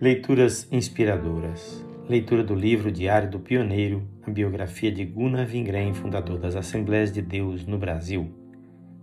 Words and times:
Leituras 0.00 0.66
inspiradoras. 0.72 1.84
Leitura 2.08 2.42
do 2.42 2.54
livro 2.54 2.90
Diário 2.90 3.30
do 3.30 3.38
Pioneiro, 3.38 4.02
a 4.26 4.30
biografia 4.30 4.90
de 4.90 5.04
Gunnar 5.04 5.46
Wingren, 5.46 5.92
fundador 5.92 6.38
das 6.38 6.56
Assembleias 6.56 7.12
de 7.12 7.20
Deus 7.20 7.66
no 7.66 7.76
Brasil. 7.76 8.32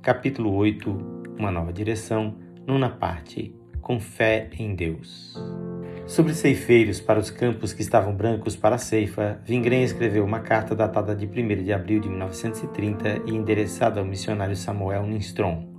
Capítulo 0.01 0.51
8, 0.55 0.89
Uma 1.37 1.51
nova 1.51 1.71
direção, 1.71 2.35
nona 2.65 2.89
parte, 2.89 3.53
com 3.79 3.99
fé 3.99 4.49
em 4.57 4.73
Deus. 4.73 5.35
Sobre 6.07 6.33
ceifeiros 6.33 6.99
para 6.99 7.19
os 7.19 7.29
campos 7.29 7.73
que 7.73 7.83
estavam 7.83 8.15
brancos 8.15 8.55
para 8.55 8.73
a 8.73 8.79
ceifa, 8.79 9.39
Wingren 9.47 9.83
escreveu 9.83 10.25
uma 10.25 10.39
carta 10.39 10.73
datada 10.73 11.15
de 11.15 11.27
1 11.27 11.63
de 11.63 11.71
abril 11.71 11.99
de 11.99 12.09
1930 12.09 13.21
e 13.27 13.35
endereçada 13.35 13.99
ao 13.99 14.05
missionário 14.05 14.55
Samuel 14.55 15.05
Ninstrom. 15.05 15.76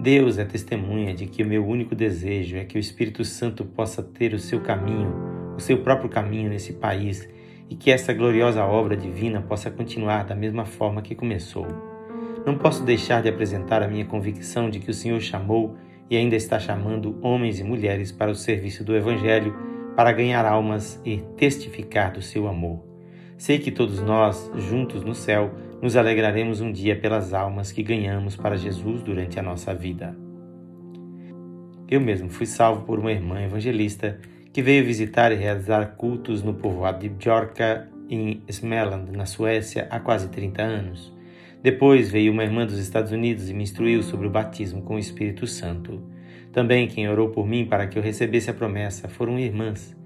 Deus 0.00 0.38
é 0.38 0.46
testemunha 0.46 1.12
de 1.12 1.26
que 1.26 1.42
o 1.42 1.46
meu 1.46 1.66
único 1.66 1.94
desejo 1.94 2.56
é 2.56 2.64
que 2.64 2.78
o 2.78 2.80
Espírito 2.80 3.22
Santo 3.22 3.66
possa 3.66 4.02
ter 4.02 4.32
o 4.32 4.38
seu 4.38 4.58
caminho, 4.58 5.14
o 5.54 5.60
seu 5.60 5.82
próprio 5.82 6.08
caminho 6.08 6.48
nesse 6.48 6.72
país 6.72 7.28
e 7.68 7.74
que 7.74 7.90
essa 7.90 8.14
gloriosa 8.14 8.64
obra 8.64 8.96
divina 8.96 9.42
possa 9.42 9.70
continuar 9.70 10.24
da 10.24 10.34
mesma 10.34 10.64
forma 10.64 11.02
que 11.02 11.14
começou. 11.14 11.66
Não 12.46 12.56
posso 12.56 12.82
deixar 12.82 13.20
de 13.20 13.28
apresentar 13.28 13.82
a 13.82 13.88
minha 13.88 14.06
convicção 14.06 14.70
de 14.70 14.80
que 14.80 14.90
o 14.90 14.94
Senhor 14.94 15.20
chamou 15.20 15.76
e 16.08 16.16
ainda 16.16 16.34
está 16.34 16.58
chamando 16.58 17.18
homens 17.20 17.60
e 17.60 17.62
mulheres 17.62 18.10
para 18.10 18.30
o 18.30 18.34
serviço 18.34 18.82
do 18.82 18.96
Evangelho, 18.96 19.54
para 19.94 20.12
ganhar 20.12 20.46
almas 20.46 20.98
e 21.04 21.18
testificar 21.36 22.10
do 22.10 22.22
seu 22.22 22.48
amor. 22.48 22.89
Sei 23.40 23.58
que 23.58 23.70
todos 23.70 24.02
nós, 24.02 24.50
juntos 24.54 25.02
no 25.02 25.14
céu, 25.14 25.50
nos 25.80 25.96
alegraremos 25.96 26.60
um 26.60 26.70
dia 26.70 26.94
pelas 26.94 27.32
almas 27.32 27.72
que 27.72 27.82
ganhamos 27.82 28.36
para 28.36 28.54
Jesus 28.54 29.02
durante 29.02 29.40
a 29.40 29.42
nossa 29.42 29.74
vida. 29.74 30.14
Eu 31.88 32.02
mesmo 32.02 32.28
fui 32.28 32.44
salvo 32.44 32.84
por 32.84 32.98
uma 32.98 33.10
irmã 33.10 33.40
evangelista 33.40 34.20
que 34.52 34.60
veio 34.60 34.84
visitar 34.84 35.32
e 35.32 35.36
realizar 35.36 35.96
cultos 35.96 36.42
no 36.42 36.52
povoado 36.52 36.98
de 36.98 37.08
Bjorka, 37.08 37.88
em 38.10 38.42
Smeland, 38.46 39.10
na 39.10 39.24
Suécia, 39.24 39.88
há 39.90 39.98
quase 39.98 40.28
30 40.28 40.60
anos. 40.60 41.10
Depois 41.62 42.10
veio 42.10 42.32
uma 42.32 42.44
irmã 42.44 42.66
dos 42.66 42.78
Estados 42.78 43.10
Unidos 43.10 43.48
e 43.48 43.54
me 43.54 43.62
instruiu 43.62 44.02
sobre 44.02 44.26
o 44.26 44.30
batismo 44.30 44.82
com 44.82 44.96
o 44.96 44.98
Espírito 44.98 45.46
Santo. 45.46 46.02
Também 46.52 46.86
quem 46.86 47.08
orou 47.08 47.30
por 47.30 47.46
mim 47.46 47.64
para 47.64 47.86
que 47.86 47.98
eu 47.98 48.02
recebesse 48.02 48.50
a 48.50 48.54
promessa 48.54 49.08
foram 49.08 49.38
irmãs. 49.38 49.98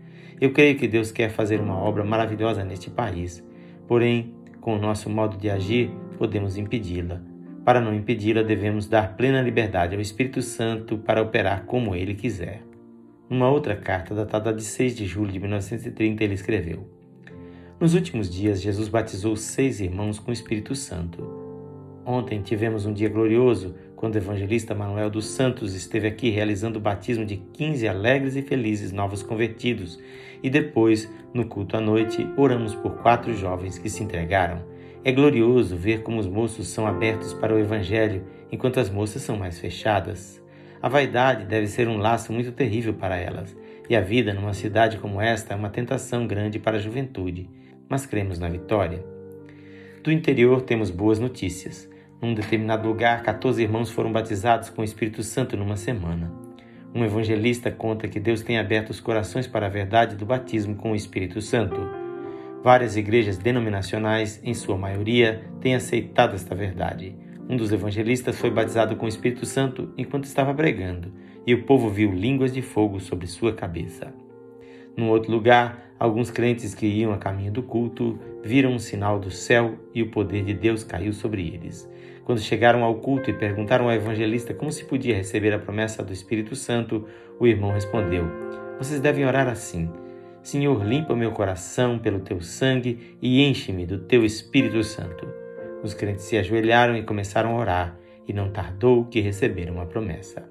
Eu 0.44 0.52
creio 0.52 0.76
que 0.76 0.86
Deus 0.86 1.10
quer 1.10 1.30
fazer 1.30 1.58
uma 1.58 1.74
obra 1.74 2.04
maravilhosa 2.04 2.62
neste 2.62 2.90
país. 2.90 3.42
Porém, 3.88 4.34
com 4.60 4.76
o 4.76 4.78
nosso 4.78 5.08
modo 5.08 5.38
de 5.38 5.48
agir, 5.48 5.90
podemos 6.18 6.58
impedi-la. 6.58 7.22
Para 7.64 7.80
não 7.80 7.94
impedi-la, 7.94 8.42
devemos 8.42 8.86
dar 8.86 9.16
plena 9.16 9.40
liberdade 9.40 9.94
ao 9.94 10.02
Espírito 10.02 10.42
Santo 10.42 10.98
para 10.98 11.22
operar 11.22 11.64
como 11.64 11.96
ele 11.96 12.12
quiser. 12.12 12.60
Numa 13.26 13.48
outra 13.48 13.74
carta, 13.74 14.14
datada 14.14 14.52
de 14.52 14.62
6 14.62 14.94
de 14.94 15.06
julho 15.06 15.32
de 15.32 15.40
1930, 15.40 16.22
ele 16.22 16.34
escreveu: 16.34 16.90
Nos 17.80 17.94
últimos 17.94 18.28
dias, 18.28 18.60
Jesus 18.60 18.88
batizou 18.88 19.36
seis 19.36 19.80
irmãos 19.80 20.18
com 20.18 20.30
o 20.30 20.34
Espírito 20.34 20.74
Santo. 20.74 21.26
Ontem 22.04 22.42
tivemos 22.42 22.84
um 22.84 22.92
dia 22.92 23.08
glorioso 23.08 23.74
quando 24.04 24.16
o 24.16 24.18
evangelista 24.18 24.74
Manuel 24.74 25.08
dos 25.08 25.24
Santos 25.28 25.74
esteve 25.74 26.06
aqui 26.06 26.28
realizando 26.28 26.78
o 26.78 26.82
batismo 26.82 27.24
de 27.24 27.38
15 27.38 27.88
alegres 27.88 28.36
e 28.36 28.42
felizes 28.42 28.92
novos 28.92 29.22
convertidos, 29.22 29.98
e 30.42 30.50
depois, 30.50 31.10
no 31.32 31.46
culto 31.46 31.74
à 31.74 31.80
noite, 31.80 32.28
oramos 32.36 32.74
por 32.74 32.98
quatro 32.98 33.34
jovens 33.34 33.78
que 33.78 33.88
se 33.88 34.02
entregaram. 34.02 34.62
É 35.02 35.10
glorioso 35.10 35.74
ver 35.74 36.02
como 36.02 36.20
os 36.20 36.26
moços 36.26 36.68
são 36.68 36.86
abertos 36.86 37.32
para 37.32 37.54
o 37.54 37.58
evangelho, 37.58 38.22
enquanto 38.52 38.78
as 38.78 38.90
moças 38.90 39.22
são 39.22 39.38
mais 39.38 39.58
fechadas. 39.58 40.38
A 40.82 40.88
vaidade 40.90 41.46
deve 41.46 41.66
ser 41.66 41.88
um 41.88 41.96
laço 41.96 42.30
muito 42.30 42.52
terrível 42.52 42.92
para 42.92 43.16
elas, 43.16 43.56
e 43.88 43.96
a 43.96 44.02
vida 44.02 44.34
numa 44.34 44.52
cidade 44.52 44.98
como 44.98 45.18
esta 45.18 45.54
é 45.54 45.56
uma 45.56 45.70
tentação 45.70 46.26
grande 46.26 46.58
para 46.58 46.76
a 46.76 46.80
juventude, 46.80 47.48
mas 47.88 48.04
cremos 48.04 48.38
na 48.38 48.50
vitória. 48.50 49.02
Do 50.02 50.12
interior 50.12 50.60
temos 50.60 50.90
boas 50.90 51.18
notícias. 51.18 51.93
Num 52.24 52.32
determinado 52.32 52.88
lugar, 52.88 53.22
14 53.22 53.62
irmãos 53.62 53.90
foram 53.90 54.10
batizados 54.10 54.70
com 54.70 54.80
o 54.80 54.84
Espírito 54.84 55.22
Santo 55.22 55.58
numa 55.58 55.76
semana. 55.76 56.32
Um 56.94 57.04
evangelista 57.04 57.70
conta 57.70 58.08
que 58.08 58.18
Deus 58.18 58.40
tem 58.40 58.58
aberto 58.58 58.88
os 58.88 58.98
corações 58.98 59.46
para 59.46 59.66
a 59.66 59.68
verdade 59.68 60.16
do 60.16 60.24
batismo 60.24 60.74
com 60.74 60.92
o 60.92 60.96
Espírito 60.96 61.42
Santo. 61.42 61.78
Várias 62.62 62.96
igrejas 62.96 63.36
denominacionais, 63.36 64.40
em 64.42 64.54
sua 64.54 64.78
maioria, 64.78 65.44
têm 65.60 65.74
aceitado 65.74 66.34
esta 66.34 66.54
verdade. 66.54 67.14
Um 67.46 67.58
dos 67.58 67.70
evangelistas 67.70 68.38
foi 68.38 68.50
batizado 68.50 68.96
com 68.96 69.04
o 69.04 69.08
Espírito 69.10 69.44
Santo 69.44 69.92
enquanto 69.98 70.24
estava 70.24 70.54
pregando, 70.54 71.12
e 71.46 71.52
o 71.52 71.64
povo 71.64 71.90
viu 71.90 72.10
línguas 72.10 72.54
de 72.54 72.62
fogo 72.62 73.00
sobre 73.00 73.26
sua 73.26 73.52
cabeça. 73.52 74.14
Num 74.96 75.10
outro 75.10 75.30
lugar, 75.30 75.83
alguns 75.98 76.30
crentes 76.30 76.74
que 76.74 76.86
iam 76.86 77.12
a 77.12 77.18
caminho 77.18 77.52
do 77.52 77.62
culto 77.62 78.18
viram 78.42 78.72
um 78.72 78.78
sinal 78.78 79.18
do 79.18 79.30
céu 79.30 79.74
e 79.94 80.02
o 80.02 80.10
poder 80.10 80.44
de 80.44 80.54
Deus 80.54 80.84
caiu 80.84 81.12
sobre 81.12 81.46
eles. 81.46 81.88
Quando 82.24 82.40
chegaram 82.40 82.82
ao 82.82 82.96
culto 82.96 83.30
e 83.30 83.34
perguntaram 83.34 83.86
ao 83.86 83.92
evangelista 83.92 84.54
como 84.54 84.72
se 84.72 84.84
podia 84.84 85.14
receber 85.14 85.52
a 85.52 85.58
promessa 85.58 86.02
do 86.02 86.12
Espírito 86.12 86.56
Santo, 86.56 87.06
o 87.38 87.46
irmão 87.46 87.72
respondeu: 87.72 88.26
Vocês 88.78 89.00
devem 89.00 89.26
orar 89.26 89.46
assim: 89.46 89.90
Senhor, 90.42 90.84
limpa 90.84 91.14
meu 91.14 91.32
coração 91.32 91.98
pelo 91.98 92.20
teu 92.20 92.40
sangue 92.40 93.16
e 93.20 93.42
enche-me 93.42 93.86
do 93.86 93.98
teu 93.98 94.24
Espírito 94.24 94.82
Santo. 94.82 95.26
Os 95.82 95.92
crentes 95.92 96.24
se 96.24 96.38
ajoelharam 96.38 96.96
e 96.96 97.02
começaram 97.02 97.56
a 97.56 97.60
orar, 97.60 97.98
e 98.26 98.32
não 98.32 98.50
tardou 98.50 99.04
que 99.04 99.20
receberam 99.20 99.80
a 99.80 99.86
promessa. 99.86 100.48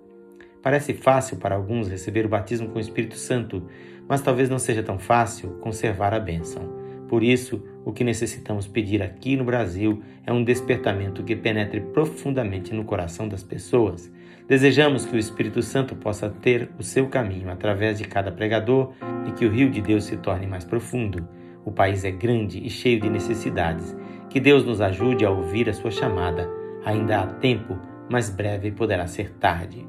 Parece 0.62 0.94
fácil 0.94 1.38
para 1.38 1.56
alguns 1.56 1.90
receber 1.90 2.26
o 2.26 2.30
batismo 2.30 2.70
com 2.70 2.78
o 2.78 2.82
Espírito 2.82 3.18
Santo, 3.18 3.68
mas 4.08 4.22
talvez 4.22 4.50
não 4.50 4.60
seja 4.60 4.84
tão 4.84 5.00
fácil 5.00 5.52
conservar 5.62 6.14
a 6.14 6.20
bênção. 6.20 6.84
Por 7.08 7.24
isso, 7.24 7.62
o 7.86 7.92
que 7.92 8.04
necessitamos 8.04 8.68
pedir 8.68 9.02
aqui 9.02 9.36
no 9.36 9.44
Brasil 9.44 10.02
é 10.26 10.34
um 10.34 10.44
despertamento 10.44 11.24
que 11.24 11.36
penetre 11.36 11.80
profundamente 11.80 12.74
no 12.74 12.86
coração 12.86 13.28
das 13.28 13.44
pessoas. 13.44 14.12
Desejamos 14.48 15.06
que 15.06 15.16
o 15.16 15.20
Espírito 15.20 15.62
Santo 15.62 15.96
possa 15.96 16.30
ter 16.30 16.70
o 16.80 16.84
seu 16.84 17.08
caminho 17.08 17.50
através 17.50 17.98
de 17.98 18.06
cada 18.06 18.32
pregador 18.32 18.94
e 19.28 19.32
que 19.32 19.46
o 19.46 19.52
rio 19.52 19.70
de 19.70 19.82
Deus 19.82 20.06
se 20.06 20.18
torne 20.18 20.48
mais 20.48 20.66
profundo. 20.66 21.28
O 21.66 21.72
país 21.72 22.04
é 22.04 22.12
grande 22.12 22.66
e 22.66 22.70
cheio 22.70 23.00
de 23.00 23.10
necessidades. 23.10 23.96
Que 24.30 24.40
Deus 24.40 24.66
nos 24.66 24.82
ajude 24.82 25.24
a 25.24 25.30
ouvir 25.30 25.70
a 25.70 25.74
sua 25.74 25.92
chamada. 25.92 26.50
Ainda 26.84 27.22
há 27.22 27.28
tempo, 27.28 27.78
mas 28.10 28.30
breve 28.30 28.72
poderá 28.72 29.08
ser 29.08 29.32
tarde. 29.36 29.88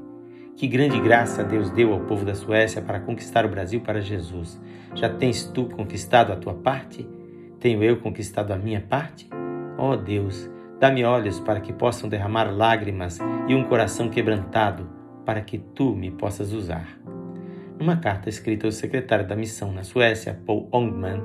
Que 0.55 0.67
grande 0.67 0.97
graça 1.01 1.43
Deus 1.43 1.69
deu 1.69 1.91
ao 1.91 1.99
povo 1.99 2.23
da 2.23 2.33
Suécia 2.33 2.81
para 2.81 3.01
conquistar 3.01 3.45
o 3.45 3.49
Brasil 3.49 3.81
para 3.81 3.99
Jesus. 3.99 4.57
Já 4.93 5.09
tens 5.09 5.43
tu 5.43 5.65
conquistado 5.65 6.31
a 6.31 6.37
tua 6.37 6.53
parte? 6.53 7.05
Tenho 7.59 7.83
eu 7.83 7.97
conquistado 7.97 8.53
a 8.53 8.57
minha 8.57 8.79
parte? 8.79 9.27
Ó 9.77 9.91
oh 9.91 9.97
Deus, 9.97 10.49
dá-me 10.79 11.03
olhos 11.03 11.41
para 11.41 11.59
que 11.59 11.73
possam 11.73 12.07
derramar 12.07 12.55
lágrimas 12.55 13.19
e 13.49 13.53
um 13.53 13.65
coração 13.65 14.09
quebrantado 14.09 14.89
para 15.25 15.41
que 15.41 15.57
tu 15.57 15.93
me 15.93 16.09
possas 16.09 16.53
usar. 16.53 16.87
Numa 17.77 17.97
carta 17.97 18.29
escrita 18.29 18.65
ao 18.65 18.71
secretário 18.71 19.27
da 19.27 19.35
missão 19.35 19.73
na 19.73 19.83
Suécia, 19.83 20.39
Paul 20.45 20.69
Ongman, 20.71 21.21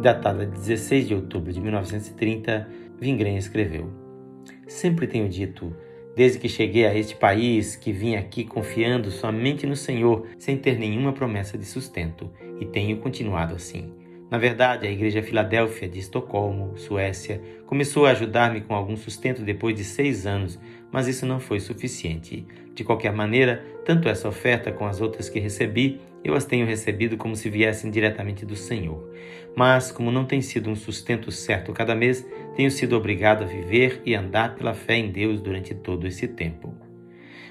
datada 0.00 0.46
de 0.46 0.52
16 0.52 1.08
de 1.08 1.14
outubro 1.14 1.52
de 1.52 1.60
1930, 1.60 2.66
Vingren 2.98 3.36
escreveu: 3.36 3.92
Sempre 4.66 5.06
tenho 5.06 5.28
dito, 5.28 5.76
desde 6.16 6.38
que 6.38 6.48
cheguei 6.48 6.86
a 6.86 6.94
este 6.94 7.14
país, 7.14 7.76
que 7.76 7.92
vim 7.92 8.16
aqui 8.16 8.44
confiando 8.44 9.10
somente 9.10 9.66
no 9.66 9.76
Senhor, 9.76 10.26
sem 10.38 10.56
ter 10.56 10.78
nenhuma 10.78 11.12
promessa 11.12 11.56
de 11.56 11.64
sustento, 11.64 12.30
e 12.60 12.66
tenho 12.66 12.98
continuado 12.98 13.54
assim. 13.54 13.99
Na 14.30 14.38
verdade, 14.38 14.86
a 14.86 14.90
Igreja 14.90 15.22
Filadélfia 15.22 15.88
de 15.88 15.98
Estocolmo, 15.98 16.78
Suécia, 16.78 17.40
começou 17.66 18.06
a 18.06 18.10
ajudar-me 18.10 18.60
com 18.60 18.74
algum 18.74 18.96
sustento 18.96 19.42
depois 19.42 19.74
de 19.74 19.82
seis 19.82 20.24
anos, 20.24 20.56
mas 20.92 21.08
isso 21.08 21.26
não 21.26 21.40
foi 21.40 21.58
suficiente. 21.58 22.46
De 22.72 22.84
qualquer 22.84 23.12
maneira, 23.12 23.64
tanto 23.84 24.08
essa 24.08 24.28
oferta 24.28 24.70
como 24.70 24.88
as 24.88 25.00
outras 25.00 25.28
que 25.28 25.40
recebi, 25.40 26.00
eu 26.22 26.34
as 26.34 26.44
tenho 26.44 26.64
recebido 26.64 27.16
como 27.16 27.34
se 27.34 27.50
viessem 27.50 27.90
diretamente 27.90 28.46
do 28.46 28.54
Senhor. 28.54 29.10
Mas, 29.56 29.90
como 29.90 30.12
não 30.12 30.24
tem 30.24 30.40
sido 30.40 30.70
um 30.70 30.76
sustento 30.76 31.32
certo 31.32 31.72
cada 31.72 31.96
mês, 31.96 32.24
tenho 32.54 32.70
sido 32.70 32.96
obrigado 32.96 33.42
a 33.42 33.46
viver 33.46 34.00
e 34.06 34.14
andar 34.14 34.54
pela 34.54 34.74
fé 34.74 34.96
em 34.96 35.10
Deus 35.10 35.40
durante 35.40 35.74
todo 35.74 36.06
esse 36.06 36.28
tempo. 36.28 36.72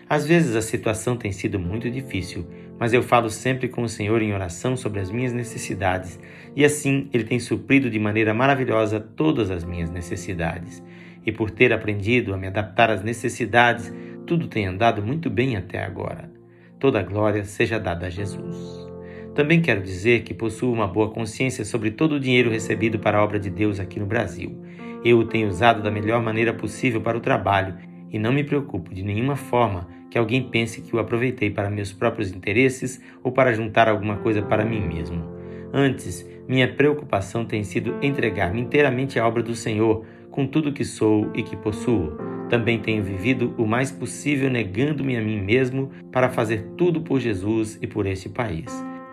Às 0.08 0.25
vezes 0.25 0.56
a 0.56 0.62
situação 0.62 1.18
tem 1.18 1.32
sido 1.32 1.60
muito 1.60 1.90
difícil, 1.92 2.48
mas 2.80 2.94
eu 2.94 3.04
falo 3.04 3.30
sempre 3.30 3.68
com 3.68 3.84
o 3.84 3.90
Senhor 3.90 4.22
em 4.22 4.34
oração 4.34 4.78
sobre 4.78 5.02
as 5.02 5.12
minhas 5.12 5.34
necessidades, 5.34 6.20
e 6.56 6.64
assim 6.64 7.10
Ele 7.14 7.26
tem 7.26 7.40
suprido 7.40 7.90
de 7.90 8.00
maneira 8.00 8.34
maravilhosa 8.34 9.00
todas 9.00 9.52
as 9.52 9.66
minhas 9.66 9.90
necessidades. 9.90 10.81
E 11.26 11.31
por 11.31 11.52
ter 11.52 11.74
aprendido 11.74 12.34
a 12.34 12.38
me 12.38 12.48
adaptar 12.48 12.90
às 12.90 13.04
necessidades, 13.04 13.94
tudo 14.26 14.48
tem 14.48 14.66
andado 14.66 15.04
muito 15.04 15.30
bem 15.30 15.58
até 15.58 15.84
agora. 15.84 16.31
Toda 16.80 17.00
a 17.00 17.04
glória 17.04 17.44
seja 17.44 17.78
dada 17.78 18.08
a 18.08 18.10
Jesus. 18.10 18.88
Também 19.36 19.62
quero 19.62 19.82
dizer 19.82 20.24
que 20.24 20.34
possuo 20.34 20.74
uma 20.74 20.88
boa 20.88 21.12
consciência 21.12 21.66
sobre 21.66 21.92
todo 21.92 22.14
o 22.14 22.20
dinheiro 22.20 22.50
recebido 22.50 23.00
para 23.00 23.18
a 23.18 23.24
obra 23.24 23.40
de 23.40 23.50
Deus 23.50 23.80
aqui 23.80 24.00
no 24.00 24.06
Brasil. 24.06 24.58
Eu 25.04 25.20
o 25.20 25.25
tenho 25.25 25.48
usado 25.48 25.82
da 25.82 25.92
melhor 25.92 26.22
maneira 26.22 26.54
possível 26.54 27.02
para 27.02 27.18
o 27.18 27.22
trabalho 27.22 27.75
e 28.12 28.18
não 28.18 28.34
me 28.34 28.44
preocupo 28.44 28.94
de 28.94 29.04
nenhuma 29.04 29.36
forma 29.36 29.88
que 30.10 30.18
alguém 30.18 30.50
pense 30.50 30.82
que 30.82 30.96
o 30.96 31.00
aproveitei 31.00 31.50
para 31.50 31.70
meus 31.70 31.94
próprios 31.94 32.32
interesses 32.32 33.02
ou 33.24 33.32
para 33.32 33.54
juntar 33.54 33.88
alguma 33.88 34.18
coisa 34.18 34.42
para 34.42 34.66
mim 34.66 34.82
mesmo. 34.82 35.24
Antes, 35.74 36.28
minha 36.48 36.68
preocupação 36.68 37.46
tem 37.46 37.64
sido 37.64 37.96
entregar-me 38.02 38.60
inteiramente 38.60 39.20
à 39.20 39.28
obra 39.28 39.44
do 39.44 39.54
Senhor, 39.54 40.06
com 40.32 40.48
tudo 40.48 40.74
que 40.74 40.84
sou 40.84 41.30
e 41.36 41.44
que 41.44 41.56
possuo. 41.56 42.18
Também 42.50 42.80
tenho 42.80 43.04
vivido 43.04 43.54
o 43.58 43.68
mais 43.68 43.92
possível 43.92 44.50
negando-me 44.50 45.16
a 45.16 45.22
mim 45.22 45.40
mesmo 45.40 45.92
para 46.12 46.30
fazer 46.30 46.72
tudo 46.76 47.02
por 47.02 47.20
Jesus 47.20 47.78
e 47.82 47.86
por 47.86 48.08
este 48.08 48.30
país. 48.30 48.66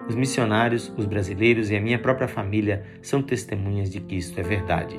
Os 0.08 0.14
missionários, 0.14 0.92
os 0.96 1.04
brasileiros 1.04 1.70
e 1.70 1.76
a 1.76 1.80
minha 1.80 1.98
própria 1.98 2.28
família 2.28 2.84
são 3.02 3.20
testemunhas 3.20 3.90
de 3.90 4.00
que 4.00 4.16
isto 4.16 4.38
é 4.40 4.42
verdade. 4.42 4.96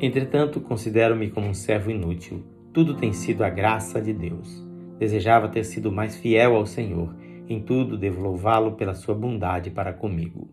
Entretanto, 0.00 0.60
considero-me 0.60 1.30
como 1.30 1.48
um 1.48 1.54
servo 1.54 1.90
inútil. 1.90 2.42
Tudo 2.72 2.94
tem 2.94 3.12
sido 3.12 3.44
a 3.44 3.50
graça 3.50 4.00
de 4.00 4.12
Deus. 4.12 4.63
Desejava 4.98 5.48
ter 5.48 5.64
sido 5.64 5.90
mais 5.90 6.16
fiel 6.16 6.54
ao 6.54 6.66
Senhor. 6.66 7.14
Em 7.48 7.60
tudo 7.60 7.98
devo 7.98 8.22
louvá-lo 8.22 8.72
pela 8.72 8.94
sua 8.94 9.14
bondade 9.14 9.70
para 9.70 9.92
comigo. 9.92 10.48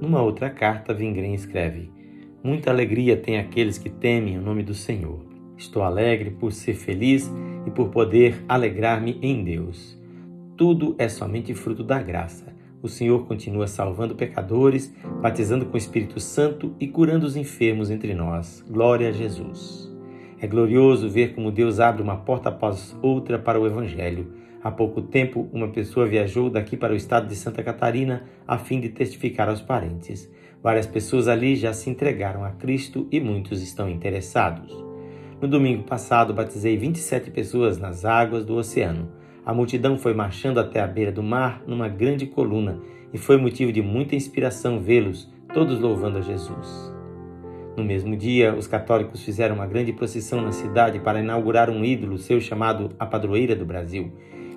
Numa 0.00 0.22
outra 0.22 0.50
carta, 0.50 0.92
Vingrem 0.92 1.34
escreve: 1.34 1.90
Muita 2.42 2.70
alegria 2.70 3.16
tem 3.16 3.38
aqueles 3.38 3.78
que 3.78 3.88
temem 3.88 4.38
o 4.38 4.42
nome 4.42 4.62
do 4.62 4.74
Senhor. 4.74 5.20
Estou 5.56 5.82
alegre 5.82 6.30
por 6.30 6.52
ser 6.52 6.74
feliz 6.74 7.32
e 7.66 7.70
por 7.70 7.88
poder 7.88 8.44
alegrar-me 8.48 9.18
em 9.22 9.44
Deus. 9.44 9.98
Tudo 10.56 10.94
é 10.98 11.08
somente 11.08 11.54
fruto 11.54 11.82
da 11.82 12.02
graça. 12.02 12.52
O 12.82 12.88
Senhor 12.88 13.26
continua 13.26 13.66
salvando 13.66 14.14
pecadores, 14.14 14.94
batizando 15.22 15.64
com 15.64 15.74
o 15.74 15.78
Espírito 15.78 16.20
Santo 16.20 16.74
e 16.78 16.86
curando 16.86 17.24
os 17.24 17.34
enfermos 17.34 17.90
entre 17.90 18.12
nós. 18.12 18.62
Glória 18.68 19.08
a 19.08 19.12
Jesus. 19.12 19.93
É 20.44 20.46
glorioso 20.46 21.08
ver 21.08 21.34
como 21.34 21.50
Deus 21.50 21.80
abre 21.80 22.02
uma 22.02 22.18
porta 22.18 22.50
após 22.50 22.94
outra 23.00 23.38
para 23.38 23.58
o 23.58 23.66
Evangelho. 23.66 24.30
Há 24.62 24.70
pouco 24.70 25.00
tempo, 25.00 25.48
uma 25.50 25.68
pessoa 25.68 26.04
viajou 26.04 26.50
daqui 26.50 26.76
para 26.76 26.92
o 26.92 26.96
estado 26.96 27.26
de 27.26 27.34
Santa 27.34 27.62
Catarina 27.62 28.24
a 28.46 28.58
fim 28.58 28.78
de 28.78 28.90
testificar 28.90 29.48
aos 29.48 29.62
parentes. 29.62 30.30
Várias 30.62 30.86
pessoas 30.86 31.28
ali 31.28 31.56
já 31.56 31.72
se 31.72 31.88
entregaram 31.88 32.44
a 32.44 32.50
Cristo 32.50 33.08
e 33.10 33.20
muitos 33.20 33.62
estão 33.62 33.88
interessados. 33.88 34.70
No 35.40 35.48
domingo 35.48 35.84
passado, 35.84 36.34
batizei 36.34 36.76
27 36.76 37.30
pessoas 37.30 37.78
nas 37.78 38.04
águas 38.04 38.44
do 38.44 38.54
oceano. 38.54 39.10
A 39.46 39.54
multidão 39.54 39.96
foi 39.96 40.12
marchando 40.12 40.60
até 40.60 40.78
a 40.78 40.86
beira 40.86 41.10
do 41.10 41.22
mar 41.22 41.62
numa 41.66 41.88
grande 41.88 42.26
coluna 42.26 42.82
e 43.14 43.16
foi 43.16 43.38
motivo 43.38 43.72
de 43.72 43.80
muita 43.80 44.14
inspiração 44.14 44.78
vê-los, 44.78 45.26
todos 45.54 45.80
louvando 45.80 46.18
a 46.18 46.20
Jesus. 46.20 46.93
No 47.76 47.82
mesmo 47.82 48.16
dia, 48.16 48.54
os 48.54 48.68
católicos 48.68 49.22
fizeram 49.24 49.56
uma 49.56 49.66
grande 49.66 49.92
procissão 49.92 50.40
na 50.40 50.52
cidade 50.52 51.00
para 51.00 51.20
inaugurar 51.20 51.68
um 51.68 51.84
ídolo 51.84 52.18
seu 52.18 52.40
chamado 52.40 52.94
a 52.98 53.04
Padroeira 53.04 53.56
do 53.56 53.64
Brasil. 53.64 54.12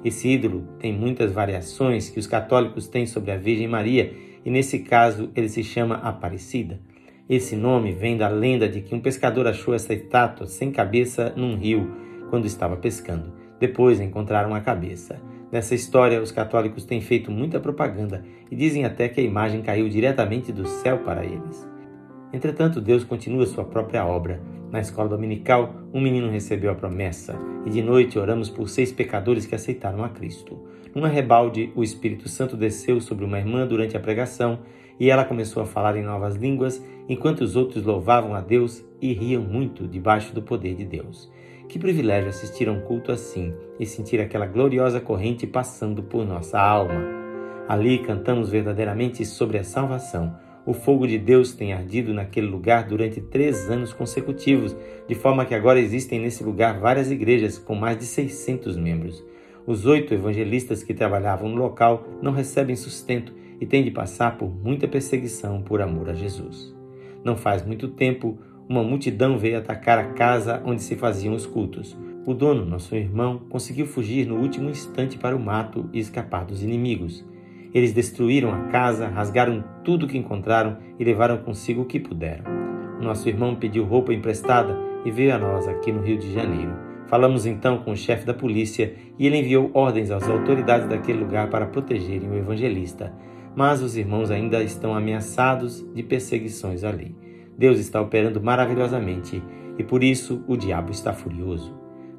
Esse 0.05 0.27
ídolo 0.27 0.67
tem 0.79 0.93
muitas 0.93 1.31
variações 1.31 2.09
que 2.09 2.19
os 2.19 2.27
católicos 2.27 2.87
têm 2.87 3.07
sobre 3.07 3.31
a 3.31 3.37
Virgem 3.37 3.67
Maria 3.67 4.13
e, 4.45 4.51
nesse 4.51 4.79
caso, 4.79 5.31
ele 5.35 5.49
se 5.49 5.63
chama 5.63 5.95
Aparecida. 5.95 6.79
Esse 7.27 7.55
nome 7.55 7.91
vem 7.91 8.15
da 8.15 8.29
lenda 8.29 8.69
de 8.69 8.81
que 8.81 8.93
um 8.93 9.01
pescador 9.01 9.47
achou 9.47 9.73
essa 9.73 9.93
estátua 9.93 10.45
sem 10.45 10.71
cabeça 10.71 11.33
num 11.35 11.57
rio 11.57 11.91
quando 12.29 12.45
estava 12.45 12.77
pescando. 12.77 13.33
Depois 13.59 13.99
encontraram 13.99 14.53
a 14.53 14.61
cabeça. 14.61 15.19
Nessa 15.51 15.73
história, 15.73 16.21
os 16.21 16.31
católicos 16.31 16.85
têm 16.85 17.01
feito 17.01 17.31
muita 17.31 17.59
propaganda 17.59 18.23
e 18.51 18.55
dizem 18.55 18.85
até 18.85 19.09
que 19.09 19.19
a 19.19 19.23
imagem 19.23 19.63
caiu 19.63 19.89
diretamente 19.89 20.51
do 20.51 20.67
céu 20.67 20.99
para 20.99 21.25
eles. 21.25 21.67
Entretanto, 22.33 22.81
Deus 22.81 23.03
continua 23.03 23.45
sua 23.45 23.63
própria 23.63 24.05
obra. 24.05 24.41
Na 24.71 24.81
escola 24.81 25.07
dominical, 25.07 25.73
um 25.93 26.01
menino 26.01 26.29
recebeu 26.29 26.71
a 26.71 26.75
promessa, 26.75 27.39
e 27.65 27.69
de 27.69 27.81
noite 27.81 28.19
oramos 28.19 28.49
por 28.49 28.67
seis 28.67 28.91
pecadores 28.91 29.45
que 29.45 29.55
aceitaram 29.55 30.03
a 30.03 30.09
Cristo. 30.09 30.59
Numa 30.93 31.07
rebalde, 31.07 31.71
o 31.75 31.83
Espírito 31.83 32.27
Santo 32.27 32.57
desceu 32.57 32.99
sobre 32.99 33.23
uma 33.23 33.37
irmã 33.37 33.65
durante 33.65 33.95
a 33.95 33.99
pregação 33.99 34.59
e 34.99 35.09
ela 35.09 35.23
começou 35.23 35.61
a 35.61 35.65
falar 35.65 35.95
em 35.95 36.03
novas 36.03 36.35
línguas, 36.35 36.83
enquanto 37.07 37.41
os 37.41 37.55
outros 37.55 37.83
louvavam 37.85 38.33
a 38.33 38.41
Deus 38.41 38.83
e 39.01 39.13
riam 39.13 39.43
muito 39.43 39.87
debaixo 39.87 40.33
do 40.33 40.41
poder 40.41 40.75
de 40.75 40.85
Deus. 40.85 41.31
Que 41.69 41.77
privilégio 41.77 42.29
assistir 42.29 42.67
a 42.67 42.71
um 42.71 42.81
culto 42.81 43.11
assim 43.11 43.53
e 43.79 43.85
sentir 43.85 44.19
aquela 44.19 44.45
gloriosa 44.45 44.99
corrente 44.99 45.45
passando 45.45 46.01
por 46.01 46.25
nossa 46.25 46.59
alma. 46.59 47.05
Ali 47.67 47.99
cantamos 47.99 48.49
verdadeiramente 48.49 49.25
sobre 49.25 49.57
a 49.57 49.63
salvação. 49.63 50.35
O 50.67 50.73
fogo 50.73 51.07
de 51.07 51.17
Deus 51.17 51.53
tem 51.53 51.71
ardido 51.71 52.13
naquele 52.13 52.47
lugar 52.47 52.85
durante 52.85 53.21
três 53.21 53.69
anos 53.71 53.93
consecutivos, 53.93 54.75
de 55.07 55.15
forma 55.15 55.45
que 55.45 55.55
agora 55.55 55.79
existem 55.79 56.19
nesse 56.19 56.43
lugar 56.43 56.77
várias 56.77 57.09
igrejas 57.09 57.57
com 57.57 57.73
mais 57.73 57.97
de 57.97 58.03
600 58.03 58.75
membros. 58.75 59.23
Os 59.65 59.85
oito 59.85 60.13
evangelistas 60.13 60.83
que 60.83 60.93
trabalhavam 60.93 61.47
no 61.47 61.55
local 61.55 62.05
não 62.21 62.33
recebem 62.33 62.75
sustento 62.75 63.33
e 63.61 63.65
têm 63.65 63.81
de 63.81 63.91
passar 63.91 64.37
por 64.37 64.53
muita 64.53 64.89
perseguição 64.89 65.61
por 65.61 65.79
amor 65.79 66.09
a 66.09 66.13
Jesus. 66.13 66.75
Não 67.23 67.37
faz 67.37 67.65
muito 67.65 67.87
tempo, 67.87 68.37
uma 68.67 68.83
multidão 68.83 69.37
veio 69.37 69.57
atacar 69.57 69.97
a 69.97 70.09
casa 70.09 70.61
onde 70.65 70.83
se 70.83 70.97
faziam 70.97 71.33
os 71.33 71.45
cultos. 71.45 71.97
O 72.25 72.33
dono, 72.33 72.65
nosso 72.65 72.93
irmão, 72.93 73.39
conseguiu 73.49 73.85
fugir 73.85 74.27
no 74.27 74.35
último 74.35 74.69
instante 74.69 75.17
para 75.17 75.33
o 75.33 75.39
mato 75.39 75.89
e 75.93 75.99
escapar 75.99 76.43
dos 76.43 76.61
inimigos. 76.61 77.23
Eles 77.73 77.93
destruíram 77.93 78.51
a 78.51 78.67
casa, 78.67 79.07
rasgaram 79.07 79.63
tudo 79.83 80.07
que 80.07 80.17
encontraram 80.17 80.77
e 80.97 81.03
levaram 81.03 81.37
consigo 81.37 81.81
o 81.81 81.85
que 81.85 81.99
puderam. 81.99 82.43
Nosso 83.01 83.29
irmão 83.29 83.55
pediu 83.55 83.85
roupa 83.85 84.13
emprestada 84.13 84.77
e 85.05 85.11
veio 85.11 85.33
a 85.33 85.37
nós 85.37 85.67
aqui 85.67 85.91
no 85.91 86.01
Rio 86.01 86.17
de 86.17 86.33
Janeiro. 86.33 86.73
Falamos 87.07 87.45
então 87.45 87.77
com 87.77 87.91
o 87.91 87.97
chefe 87.97 88.25
da 88.25 88.33
polícia 88.33 88.93
e 89.17 89.25
ele 89.25 89.37
enviou 89.37 89.71
ordens 89.73 90.11
às 90.11 90.27
autoridades 90.27 90.89
daquele 90.89 91.19
lugar 91.19 91.49
para 91.49 91.65
protegerem 91.65 92.29
o 92.29 92.35
evangelista. 92.35 93.13
Mas 93.55 93.81
os 93.81 93.95
irmãos 93.95 94.29
ainda 94.29 94.61
estão 94.61 94.93
ameaçados 94.93 95.85
de 95.93 96.03
perseguições 96.03 96.83
ali. 96.83 97.15
Deus 97.57 97.79
está 97.79 98.01
operando 98.01 98.41
maravilhosamente 98.41 99.41
e 99.77 99.83
por 99.83 100.03
isso 100.03 100.43
o 100.47 100.57
diabo 100.57 100.91
está 100.91 101.13
furioso. 101.13 101.73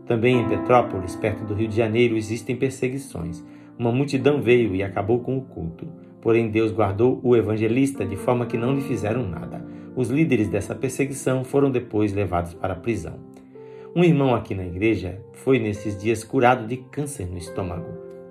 Também 0.07 0.41
em 0.41 0.49
Petrópolis, 0.49 1.15
perto 1.15 1.45
do 1.45 1.55
Rio 1.55 1.69
de 1.69 1.77
Janeiro, 1.77 2.17
existem 2.17 2.57
perseguições. 2.57 3.45
Uma 3.79 3.93
multidão 3.93 4.43
veio 4.43 4.75
e 4.75 4.83
acabou 4.83 5.21
com 5.21 5.39
o 5.39 5.43
culto. 5.43 5.87
Porém, 6.21 6.51
Deus 6.51 6.73
guardou 6.73 7.21
o 7.23 7.37
evangelista 7.37 8.05
de 8.05 8.17
forma 8.17 8.47
que 8.47 8.59
não 8.59 8.75
lhe 8.75 8.81
fizeram 8.81 9.29
nada. 9.29 9.65
Os 9.95 10.11
líderes 10.11 10.49
dessa 10.49 10.75
perseguição 10.75 11.45
foram 11.45 11.71
depois 11.71 12.13
levados 12.13 12.55
para 12.55 12.75
a 12.75 12.77
prisão. 12.77 13.15
Um 13.95 14.05
irmão 14.05 14.35
aqui 14.35 14.55
na 14.55 14.67
igreja 14.67 15.21
foi 15.33 15.59
nesses 15.59 15.97
dias 15.97 16.25
curado 16.25 16.67
de 16.67 16.77
câncer 16.77 17.27
no 17.27 17.39
estômago. 17.39 17.87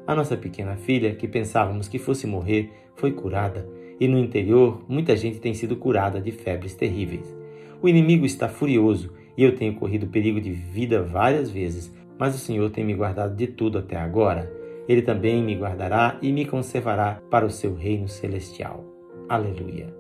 A 0.05 0.13
nossa 0.13 0.37
pequena 0.37 0.75
filha, 0.75 1.15
que 1.15 1.27
pensávamos 1.27 1.87
que 1.87 1.97
fosse 1.97 2.27
morrer, 2.27 2.69
foi 2.95 3.11
curada 3.11 3.67
e 3.99 4.07
no 4.07 4.19
interior 4.19 4.83
muita 4.87 5.15
gente 5.15 5.39
tem 5.39 5.53
sido 5.53 5.75
curada 5.75 6.21
de 6.21 6.31
febres 6.31 6.75
terríveis. 6.75 7.35
O 7.81 7.87
inimigo 7.87 8.25
está 8.25 8.47
furioso 8.47 9.13
e 9.37 9.43
eu 9.43 9.55
tenho 9.55 9.75
corrido 9.75 10.07
perigo 10.07 10.39
de 10.39 10.51
vida 10.51 11.01
várias 11.01 11.49
vezes, 11.49 11.93
mas 12.17 12.35
o 12.35 12.39
Senhor 12.39 12.69
tem 12.69 12.83
me 12.83 12.93
guardado 12.93 13.35
de 13.35 13.47
tudo 13.47 13.77
até 13.77 13.95
agora. 13.95 14.51
Ele 14.87 15.01
também 15.01 15.43
me 15.43 15.55
guardará 15.55 16.17
e 16.21 16.31
me 16.31 16.45
conservará 16.45 17.21
para 17.29 17.45
o 17.45 17.49
seu 17.49 17.73
reino 17.73 18.07
celestial. 18.07 18.85
Aleluia. 19.27 19.93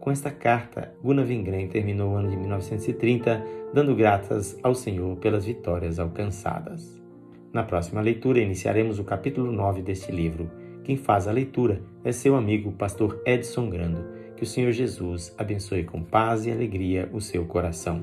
Com 0.00 0.10
esta 0.10 0.30
carta, 0.30 0.94
Gunnar 1.02 1.26
Wingren 1.26 1.68
terminou 1.68 2.12
o 2.12 2.16
ano 2.16 2.30
de 2.30 2.36
1930 2.36 3.44
dando 3.72 3.94
graças 3.94 4.58
ao 4.62 4.74
Senhor 4.74 5.16
pelas 5.16 5.44
vitórias 5.44 5.98
alcançadas. 5.98 7.00
Na 7.52 7.62
próxima 7.62 8.00
leitura, 8.00 8.40
iniciaremos 8.40 8.98
o 8.98 9.04
capítulo 9.04 9.52
9 9.52 9.82
deste 9.82 10.10
livro 10.10 10.50
quem 10.84 10.96
faz 10.96 11.28
a 11.28 11.32
leitura 11.32 11.80
é 12.04 12.10
seu 12.10 12.34
amigo, 12.34 12.72
pastor 12.72 13.22
Edson 13.24 13.70
Grando. 13.70 14.04
Que 14.36 14.42
o 14.42 14.46
Senhor 14.46 14.72
Jesus 14.72 15.32
abençoe 15.38 15.84
com 15.84 16.02
paz 16.02 16.44
e 16.44 16.50
alegria 16.50 17.08
o 17.12 17.20
seu 17.20 17.44
coração. 17.44 18.02